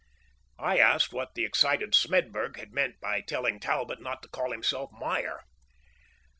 I 0.57 0.79
asked 0.79 1.13
what 1.13 1.35
the 1.35 1.45
excited 1.45 1.93
Smedburg 1.93 2.55
had 2.57 2.73
meant 2.73 2.99
by 2.99 3.21
telling 3.21 3.59
Talbot 3.59 4.01
not 4.01 4.23
to 4.23 4.29
call 4.29 4.51
himself 4.51 4.89
Meyer. 4.91 5.41